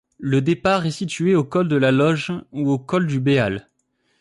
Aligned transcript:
Le 0.17 0.41
départ 0.41 0.87
est 0.87 0.89
situé 0.89 1.35
au 1.35 1.43
col 1.43 1.67
de 1.67 1.75
la 1.75 1.91
Loge 1.91 2.33
ou 2.51 2.71
au 2.71 2.79
col 2.79 3.05
du 3.05 3.19
Béal. 3.19 3.67